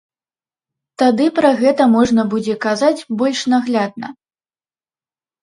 Тады 1.01 1.27
пра 1.39 1.51
гэта 1.59 1.87
можна 1.97 2.21
будзе 2.33 2.55
казаць 2.65 3.05
больш 3.21 3.45
наглядна. 3.55 4.13